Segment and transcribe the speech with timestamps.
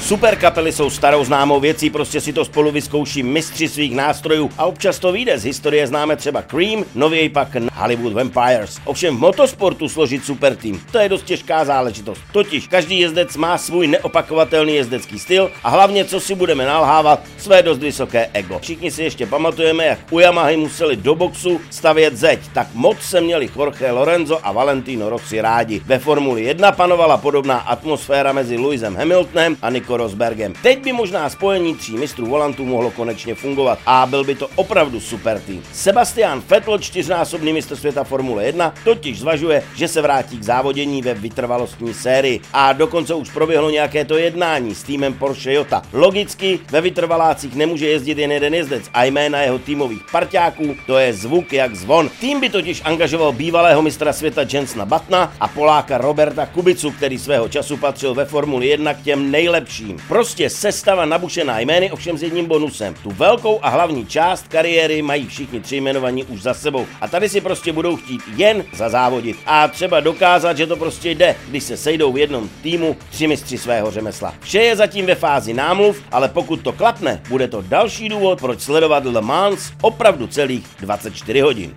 [0.00, 4.66] Super kapely jsou starou známou věcí, prostě si to spolu vyzkouší mistři svých nástrojů a
[4.66, 5.38] občas to vyjde.
[5.38, 8.78] Z historie známe třeba Cream, nověji pak Hollywood Vampires.
[8.84, 12.20] Ovšem v motosportu složit super tým, to je dost těžká záležitost.
[12.32, 17.62] Totiž každý jezdec má svůj neopakovatelný jezdecký styl a hlavně, co si budeme nalhávat, své
[17.62, 18.58] dost vysoké ego.
[18.58, 23.20] Všichni si ještě pamatujeme, jak u Yamahy museli do boxu stavět zeď, tak moc se
[23.20, 25.82] měli Jorge Lorenzo a Valentino Rossi rádi.
[25.86, 30.52] Ve Formuli 1 panovala podobná atmosféra mezi Lewisem Hamiltonem a Nico Rosbergem.
[30.62, 35.00] Teď by možná spojení tří mistrů volantů mohlo konečně fungovat a byl by to opravdu
[35.00, 35.62] super tým.
[35.72, 41.14] Sebastian Vettel, čtyřnásobný mistr světa Formule 1, totiž zvažuje, že se vrátí k závodění ve
[41.14, 45.82] vytrvalostní sérii a dokonce už proběhlo nějaké to jednání s týmem Porsche Jota.
[45.92, 51.12] Logicky ve vytrvalácích nemůže jezdit jen jeden jezdec a jména jeho týmových parťáků to je
[51.12, 52.10] zvuk jak zvon.
[52.20, 57.48] Tým by totiž angažoval bývalého mistra světa Jensna Batna a Poláka Roberta Kubicu, který svého
[57.48, 59.96] času patřil ve Formuli 1 k těm nejlepším tým.
[60.08, 62.94] Prostě sestava nabušená jmény, ovšem s jedním bonusem.
[63.02, 66.86] Tu velkou a hlavní část kariéry mají všichni tři jmenovaní už za sebou.
[67.00, 69.36] A tady si prostě budou chtít jen zazávodit.
[69.46, 73.58] A třeba dokázat, že to prostě jde, když se sejdou v jednom týmu tři mistři
[73.58, 74.34] svého řemesla.
[74.40, 78.60] Vše je zatím ve fázi námluv, ale pokud to klapne, bude to další důvod, proč
[78.60, 81.74] sledovat Le Mans opravdu celých 24 hodin.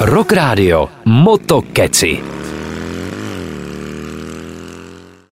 [0.00, 2.39] Rock Radio Motokeci.